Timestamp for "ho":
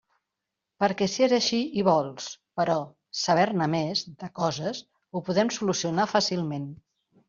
5.21-5.27